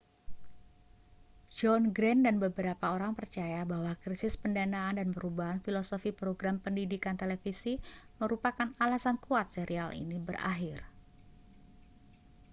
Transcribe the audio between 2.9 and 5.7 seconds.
orang percaya bahwa krisis pendanaan dan perubahan